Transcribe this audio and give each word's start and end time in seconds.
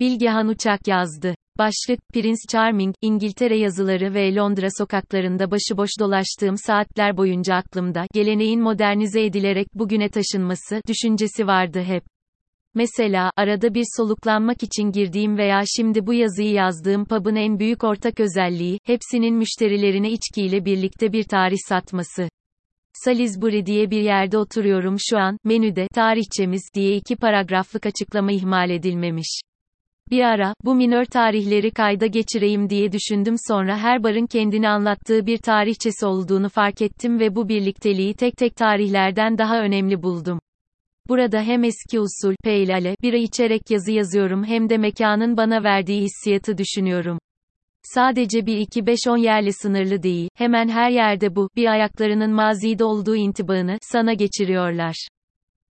Bilgehan 0.00 0.48
Uçak 0.48 0.88
yazdı. 0.88 1.34
Başlık, 1.58 2.00
Prince 2.14 2.42
Charming, 2.48 2.94
İngiltere 3.02 3.58
yazıları 3.58 4.14
ve 4.14 4.34
Londra 4.34 4.68
sokaklarında 4.78 5.50
başıboş 5.50 5.90
dolaştığım 6.00 6.56
saatler 6.56 7.16
boyunca 7.16 7.54
aklımda, 7.54 8.06
geleneğin 8.14 8.62
modernize 8.62 9.24
edilerek 9.24 9.66
bugüne 9.74 10.08
taşınması, 10.08 10.80
düşüncesi 10.88 11.46
vardı 11.46 11.82
hep. 11.82 12.02
Mesela, 12.74 13.30
arada 13.36 13.74
bir 13.74 13.84
soluklanmak 13.96 14.62
için 14.62 14.92
girdiğim 14.92 15.38
veya 15.38 15.62
şimdi 15.76 16.06
bu 16.06 16.14
yazıyı 16.14 16.52
yazdığım 16.52 17.04
pub'ın 17.04 17.36
en 17.36 17.58
büyük 17.58 17.84
ortak 17.84 18.20
özelliği, 18.20 18.78
hepsinin 18.84 19.34
müşterilerine 19.34 20.10
içkiyle 20.10 20.64
birlikte 20.64 21.12
bir 21.12 21.24
tarih 21.24 21.58
satması. 21.68 22.28
Salisbury 22.92 23.66
diye 23.66 23.90
bir 23.90 24.02
yerde 24.02 24.38
oturuyorum 24.38 24.96
şu 24.98 25.18
an, 25.18 25.36
menüde, 25.44 25.86
tarihçemiz, 25.94 26.62
diye 26.74 26.96
iki 26.96 27.16
paragraflık 27.16 27.86
açıklama 27.86 28.32
ihmal 28.32 28.70
edilmemiş. 28.70 29.40
Bir 30.10 30.22
ara, 30.22 30.54
bu 30.64 30.74
minör 30.74 31.04
tarihleri 31.04 31.70
kayda 31.70 32.06
geçireyim 32.06 32.70
diye 32.70 32.92
düşündüm 32.92 33.34
sonra 33.48 33.78
her 33.78 34.02
barın 34.02 34.26
kendini 34.26 34.68
anlattığı 34.68 35.26
bir 35.26 35.38
tarihçesi 35.38 36.06
olduğunu 36.06 36.48
fark 36.48 36.82
ettim 36.82 37.20
ve 37.20 37.34
bu 37.34 37.48
birlikteliği 37.48 38.14
tek 38.14 38.36
tek 38.36 38.56
tarihlerden 38.56 39.38
daha 39.38 39.60
önemli 39.60 40.02
buldum. 40.02 40.40
Burada 41.08 41.42
hem 41.42 41.64
eski 41.64 42.00
usul, 42.00 42.34
peylale, 42.44 42.96
bira 43.02 43.16
içerek 43.16 43.70
yazı 43.70 43.92
yazıyorum 43.92 44.44
hem 44.44 44.68
de 44.68 44.78
mekanın 44.78 45.36
bana 45.36 45.64
verdiği 45.64 46.02
hissiyatı 46.02 46.58
düşünüyorum. 46.58 47.18
Sadece 47.82 48.38
1-2-5-10 48.38 49.20
yerle 49.20 49.52
sınırlı 49.52 50.02
değil, 50.02 50.28
hemen 50.34 50.68
her 50.68 50.90
yerde 50.90 51.36
bu, 51.36 51.48
bir 51.56 51.66
ayaklarının 51.66 52.30
mazide 52.30 52.84
olduğu 52.84 53.16
intibağını, 53.16 53.78
sana 53.82 54.12
geçiriyorlar. 54.12 55.08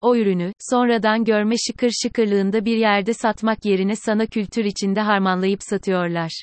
O 0.00 0.16
ürünü, 0.16 0.52
sonradan 0.70 1.24
görme 1.24 1.54
şıkır 1.66 1.90
şıkırlığında 2.02 2.64
bir 2.64 2.76
yerde 2.76 3.14
satmak 3.14 3.64
yerine 3.64 3.96
sana 3.96 4.26
kültür 4.26 4.64
içinde 4.64 5.00
harmanlayıp 5.00 5.60
satıyorlar. 5.62 6.42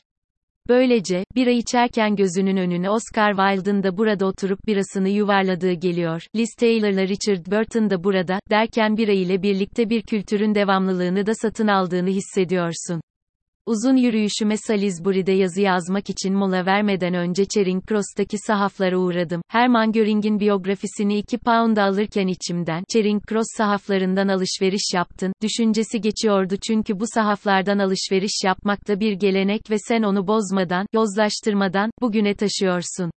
Böylece, 0.70 1.24
bira 1.36 1.50
içerken 1.50 2.16
gözünün 2.16 2.58
önüne 2.58 2.90
Oscar 2.90 3.36
Wilde'ın 3.36 3.84
da 3.84 3.98
burada 3.98 4.26
oturup 4.26 4.60
birasını 4.68 5.10
yuvarladığı 5.10 5.72
geliyor, 5.72 6.22
Liz 6.36 6.50
Taylor'la 6.60 7.08
Richard 7.08 7.46
Burton 7.46 7.90
da 7.90 8.04
burada, 8.04 8.40
derken 8.50 8.98
bira 8.98 9.12
ile 9.12 9.42
birlikte 9.42 9.90
bir 9.90 10.02
kültürün 10.02 10.56
devamlılığını 10.56 11.26
da 11.26 11.34
satın 11.36 11.68
aldığını 11.68 12.10
hissediyorsun. 12.10 13.02
Uzun 13.68 13.96
yürüyüşüme 13.96 14.58
Salisbury'de 14.58 15.32
yazı 15.32 15.62
yazmak 15.62 16.10
için 16.10 16.34
mola 16.34 16.66
vermeden 16.66 17.14
önce 17.14 17.46
Charing 17.46 17.88
Cross'taki 17.88 18.38
sahaflara 18.38 18.98
uğradım. 18.98 19.42
Herman 19.48 19.92
Göring'in 19.92 20.40
biyografisini 20.40 21.18
2 21.18 21.38
pound'a 21.38 21.84
alırken 21.84 22.28
içimden, 22.28 22.84
Charing 22.94 23.24
Cross 23.30 23.48
sahaflarından 23.58 24.28
alışveriş 24.28 24.94
yaptın, 24.94 25.34
düşüncesi 25.42 26.02
geçiyordu 26.02 26.56
çünkü 26.68 27.00
bu 27.00 27.06
sahaflardan 27.14 27.80
alışveriş 27.80 28.44
yapmak 28.44 28.88
da 28.88 29.00
bir 29.00 29.14
gelenek 29.14 29.70
ve 29.70 29.76
sen 29.88 30.04
onu 30.04 30.28
bozmadan, 30.28 30.88
yozlaştırmadan, 30.94 31.92
bugüne 32.02 32.34
taşıyorsun. 32.36 33.12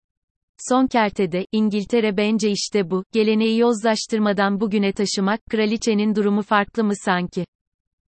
Son 0.69 0.87
kertede, 0.87 1.45
İngiltere 1.51 2.17
bence 2.17 2.49
işte 2.49 2.91
bu, 2.91 3.03
geleneği 3.13 3.59
yozlaştırmadan 3.59 4.59
bugüne 4.59 4.91
taşımak, 4.91 5.39
kraliçenin 5.49 6.15
durumu 6.15 6.41
farklı 6.41 6.83
mı 6.83 6.93
sanki? 7.05 7.45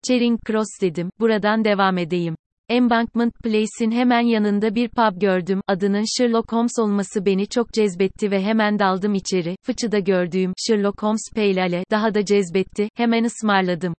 Charing 0.08 0.40
Cross 0.48 0.68
dedim, 0.82 1.10
buradan 1.20 1.66
devam 1.66 1.98
edeyim. 1.98 2.36
Embankment 2.70 3.34
Place'in 3.44 3.92
hemen 3.92 4.22
yanında 4.22 4.76
bir 4.76 4.90
pub 4.90 5.22
gördüm, 5.22 5.62
adının 5.68 6.06
Sherlock 6.18 6.52
Holmes 6.52 6.80
olması 6.80 7.26
beni 7.26 7.48
çok 7.48 7.74
cezbetti 7.74 8.32
ve 8.32 8.44
hemen 8.44 8.80
daldım 8.80 9.14
içeri, 9.14 9.56
fıçıda 9.64 10.00
gördüğüm, 10.00 10.54
Sherlock 10.68 11.04
Holmes 11.04 11.32
Pale 11.36 11.62
Ale, 11.62 11.84
daha 11.92 12.14
da 12.14 12.26
cezbetti, 12.26 12.90
hemen 12.96 13.24
ısmarladım. 13.24 13.94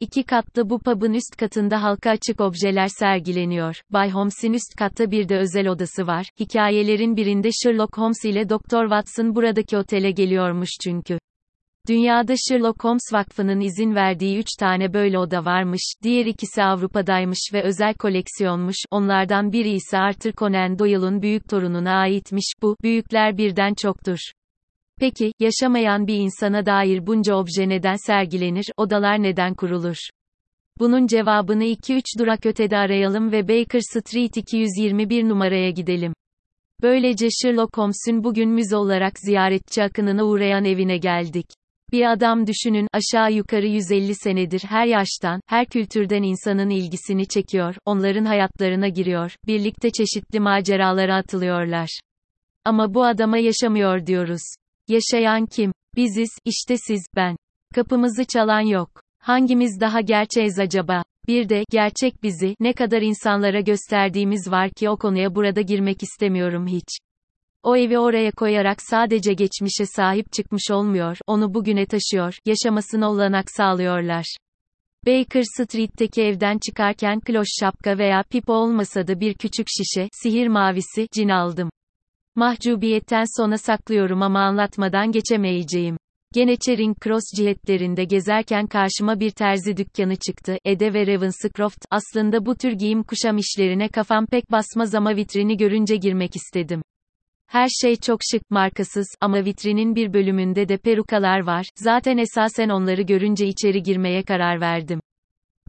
İki 0.00 0.22
katlı 0.22 0.70
bu 0.70 0.78
pub'ın 0.78 1.12
üst 1.12 1.36
katında 1.36 1.82
halka 1.82 2.10
açık 2.10 2.40
objeler 2.40 2.88
sergileniyor. 2.88 3.82
Bay 3.90 4.10
Holmes'in 4.10 4.52
üst 4.52 4.76
katta 4.78 5.10
bir 5.10 5.28
de 5.28 5.38
özel 5.38 5.68
odası 5.68 6.06
var. 6.06 6.26
Hikayelerin 6.40 7.16
birinde 7.16 7.48
Sherlock 7.62 7.98
Holmes 7.98 8.24
ile 8.24 8.48
Dr. 8.48 8.82
Watson 8.82 9.34
buradaki 9.34 9.76
otele 9.76 10.10
geliyormuş 10.10 10.70
çünkü. 10.82 11.18
Dünyada 11.90 12.34
Sherlock 12.48 12.84
Holmes 12.84 13.12
Vakfı'nın 13.12 13.60
izin 13.60 13.94
verdiği 13.94 14.38
3 14.38 14.46
tane 14.58 14.92
böyle 14.94 15.18
oda 15.18 15.44
varmış, 15.44 15.94
diğer 16.02 16.26
ikisi 16.26 16.62
Avrupa'daymış 16.62 17.38
ve 17.52 17.62
özel 17.62 17.94
koleksiyonmuş, 17.94 18.76
onlardan 18.90 19.52
biri 19.52 19.70
ise 19.70 19.98
Arthur 19.98 20.32
Conan 20.32 20.78
Doyle'un 20.78 21.22
büyük 21.22 21.48
torununa 21.48 21.92
aitmiş, 21.92 22.52
bu, 22.62 22.76
büyükler 22.82 23.38
birden 23.38 23.74
çoktur. 23.74 24.18
Peki, 25.00 25.32
yaşamayan 25.40 26.06
bir 26.06 26.14
insana 26.14 26.66
dair 26.66 27.06
bunca 27.06 27.34
obje 27.34 27.68
neden 27.68 27.96
sergilenir, 28.06 28.66
odalar 28.76 29.22
neden 29.22 29.54
kurulur? 29.54 29.96
Bunun 30.78 31.06
cevabını 31.06 31.64
2-3 31.64 32.02
durak 32.18 32.46
ötede 32.46 32.76
arayalım 32.76 33.32
ve 33.32 33.48
Baker 33.48 33.80
Street 33.80 34.36
221 34.36 35.28
numaraya 35.28 35.70
gidelim. 35.70 36.12
Böylece 36.82 37.28
Sherlock 37.42 37.76
Holmes'un 37.76 38.24
bugün 38.24 38.50
müze 38.50 38.76
olarak 38.76 39.18
ziyaretçi 39.18 39.82
akınına 39.82 40.24
uğrayan 40.24 40.64
evine 40.64 40.98
geldik. 40.98 41.59
Bir 41.92 42.12
adam 42.12 42.46
düşünün, 42.46 42.86
aşağı 42.92 43.32
yukarı 43.32 43.66
150 43.66 44.14
senedir 44.14 44.60
her 44.68 44.86
yaştan, 44.86 45.40
her 45.46 45.66
kültürden 45.66 46.22
insanın 46.22 46.70
ilgisini 46.70 47.28
çekiyor, 47.28 47.76
onların 47.84 48.24
hayatlarına 48.24 48.88
giriyor, 48.88 49.32
birlikte 49.46 49.90
çeşitli 49.90 50.40
maceralara 50.40 51.16
atılıyorlar. 51.16 52.00
Ama 52.64 52.94
bu 52.94 53.04
adama 53.04 53.38
yaşamıyor 53.38 54.06
diyoruz. 54.06 54.42
Yaşayan 54.88 55.46
kim? 55.46 55.72
Biziz, 55.96 56.30
işte 56.44 56.76
siz, 56.76 57.06
ben. 57.16 57.36
Kapımızı 57.74 58.24
çalan 58.24 58.60
yok. 58.60 58.90
Hangimiz 59.18 59.80
daha 59.80 60.00
gerçeğiz 60.00 60.58
acaba? 60.58 61.02
Bir 61.28 61.48
de, 61.48 61.64
gerçek 61.70 62.22
bizi, 62.22 62.54
ne 62.60 62.72
kadar 62.72 63.02
insanlara 63.02 63.60
gösterdiğimiz 63.60 64.50
var 64.50 64.70
ki 64.70 64.88
o 64.90 64.96
konuya 64.96 65.34
burada 65.34 65.60
girmek 65.60 66.02
istemiyorum 66.02 66.66
hiç. 66.66 66.98
O 67.62 67.76
evi 67.76 67.98
oraya 67.98 68.30
koyarak 68.30 68.82
sadece 68.82 69.32
geçmişe 69.32 69.86
sahip 69.86 70.32
çıkmış 70.32 70.70
olmuyor, 70.70 71.18
onu 71.26 71.54
bugüne 71.54 71.86
taşıyor, 71.86 72.34
yaşamasına 72.46 73.10
olanak 73.10 73.50
sağlıyorlar. 73.50 74.36
Baker 75.06 75.42
Street'teki 75.56 76.22
evden 76.22 76.58
çıkarken 76.66 77.20
kloş 77.20 77.48
şapka 77.60 77.98
veya 77.98 78.22
pipo 78.30 78.52
olmasa 78.52 79.06
da 79.06 79.20
bir 79.20 79.34
küçük 79.34 79.66
şişe, 79.68 80.08
sihir 80.22 80.48
mavisi, 80.48 81.08
cin 81.12 81.28
aldım. 81.28 81.70
Mahcubiyetten 82.34 83.24
sona 83.36 83.58
saklıyorum 83.58 84.22
ama 84.22 84.40
anlatmadan 84.40 85.12
geçemeyeceğim. 85.12 85.96
Gene 86.34 86.56
Charing 86.56 86.96
Cross 87.04 87.24
cihetlerinde 87.36 88.04
gezerken 88.04 88.66
karşıma 88.66 89.20
bir 89.20 89.30
terzi 89.30 89.76
dükkanı 89.76 90.16
çıktı, 90.16 90.58
Ede 90.64 90.94
ve 90.94 91.06
Ravenscroft, 91.06 91.84
aslında 91.90 92.46
bu 92.46 92.54
tür 92.54 92.72
giyim 92.72 93.02
kuşam 93.02 93.38
işlerine 93.38 93.88
kafam 93.88 94.26
pek 94.26 94.50
basmaz 94.50 94.94
ama 94.94 95.16
vitrini 95.16 95.56
görünce 95.56 95.96
girmek 95.96 96.36
istedim. 96.36 96.82
Her 97.50 97.68
şey 97.68 97.96
çok 97.96 98.20
şık, 98.30 98.50
markasız, 98.50 99.06
ama 99.20 99.44
vitrinin 99.44 99.94
bir 99.94 100.12
bölümünde 100.12 100.68
de 100.68 100.76
perukalar 100.76 101.40
var, 101.40 101.66
zaten 101.76 102.18
esasen 102.18 102.68
onları 102.68 103.02
görünce 103.02 103.46
içeri 103.46 103.82
girmeye 103.82 104.22
karar 104.22 104.60
verdim. 104.60 105.00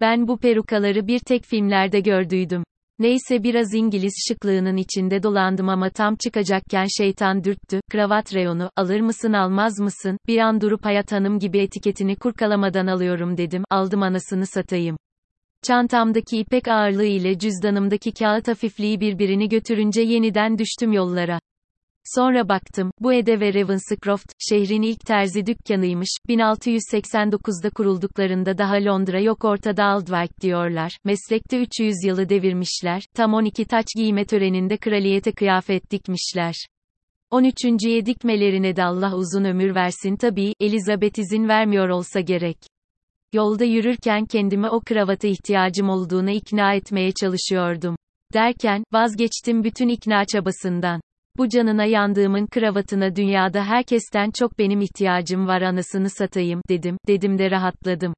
Ben 0.01 0.27
bu 0.27 0.37
perukaları 0.37 1.07
bir 1.07 1.19
tek 1.19 1.45
filmlerde 1.45 1.99
gördüydüm. 1.99 2.63
Neyse 2.99 3.43
biraz 3.43 3.73
İngiliz 3.73 4.13
şıklığının 4.27 4.77
içinde 4.77 5.23
dolandım 5.23 5.69
ama 5.69 5.89
tam 5.89 6.15
çıkacakken 6.15 6.85
şeytan 6.97 7.43
dürttü, 7.43 7.81
kravat 7.91 8.33
reyonu, 8.33 8.69
alır 8.75 8.99
mısın 8.99 9.33
almaz 9.33 9.79
mısın, 9.79 10.17
bir 10.27 10.37
an 10.37 10.61
durup 10.61 10.85
hayat 10.85 11.11
hanım 11.11 11.39
gibi 11.39 11.59
etiketini 11.59 12.15
kurkalamadan 12.15 12.87
alıyorum 12.87 13.37
dedim, 13.37 13.63
aldım 13.69 14.03
anasını 14.03 14.45
satayım. 14.45 14.97
Çantamdaki 15.63 16.37
ipek 16.37 16.67
ağırlığı 16.67 17.05
ile 17.05 17.39
cüzdanımdaki 17.39 18.11
kağıt 18.11 18.47
hafifliği 18.47 18.99
birbirini 18.99 19.49
götürünce 19.49 20.01
yeniden 20.01 20.57
düştüm 20.57 20.93
yollara. 20.93 21.39
Sonra 22.05 22.49
baktım, 22.49 22.91
bu 22.99 23.13
Ede 23.13 23.39
ve 23.39 23.53
Ravenscroft, 23.53 24.31
şehrin 24.49 24.81
ilk 24.81 24.99
terzi 24.99 25.45
dükkanıymış, 25.45 26.09
1689'da 26.29 27.69
kurulduklarında 27.69 28.57
daha 28.57 28.75
Londra 28.75 29.19
yok 29.19 29.45
ortada 29.45 29.85
Aldwych 29.85 30.41
diyorlar, 30.41 30.97
meslekte 31.03 31.61
300 31.61 31.95
yılı 32.05 32.29
devirmişler, 32.29 33.03
tam 33.15 33.33
12 33.33 33.65
taç 33.65 33.85
giyme 33.95 34.25
töreninde 34.25 34.77
kraliyete 34.77 35.31
kıyafet 35.31 35.91
dikmişler. 35.91 36.55
13. 37.31 37.55
dikmelerine 38.05 38.75
de 38.75 38.83
Allah 38.83 39.15
uzun 39.15 39.43
ömür 39.43 39.75
versin 39.75 40.15
tabii, 40.15 40.53
Elizabeth 40.59 41.19
izin 41.19 41.47
vermiyor 41.47 41.89
olsa 41.89 42.19
gerek. 42.19 42.57
Yolda 43.33 43.63
yürürken 43.63 44.25
kendime 44.25 44.69
o 44.69 44.79
kravata 44.79 45.27
ihtiyacım 45.27 45.89
olduğuna 45.89 46.31
ikna 46.31 46.73
etmeye 46.73 47.11
çalışıyordum. 47.11 47.95
Derken, 48.33 48.83
vazgeçtim 48.93 49.63
bütün 49.63 49.87
ikna 49.87 50.25
çabasından. 50.25 51.01
Bu 51.37 51.49
canına 51.49 51.85
yandığımın 51.85 52.47
kravatına 52.47 53.15
dünyada 53.15 53.65
herkesten 53.65 54.31
çok 54.31 54.59
benim 54.59 54.81
ihtiyacım 54.81 55.47
var 55.47 55.61
anasını 55.61 56.09
satayım, 56.09 56.61
dedim, 56.69 56.97
dedim 57.07 57.37
de 57.37 57.51
rahatladım. 57.51 58.13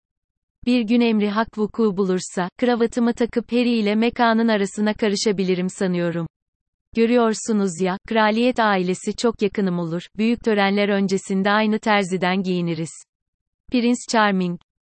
Bir 0.66 0.82
gün 0.82 1.02
emri 1.02 1.30
hak 1.30 1.58
vuku 1.58 1.98
bulursa, 1.98 2.50
kravatımı 2.58 3.14
takıp 3.14 3.52
Harry 3.52 3.80
ile 3.80 3.96
mekanın 3.96 4.48
arasına 4.48 4.94
karışabilirim 4.94 5.70
sanıyorum. 5.70 6.28
Görüyorsunuz 6.96 7.82
ya, 7.82 7.98
kraliyet 8.08 8.60
ailesi 8.60 9.16
çok 9.16 9.42
yakınım 9.42 9.80
olur, 9.80 10.02
büyük 10.18 10.44
törenler 10.44 10.90
öncesinde 10.90 11.52
aynı 11.52 11.80
terziden 11.80 12.44
giyiniriz. 12.44 12.92
Prince 13.72 14.02
Charming 14.12 14.60